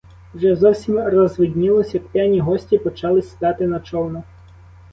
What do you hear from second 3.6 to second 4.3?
на човни.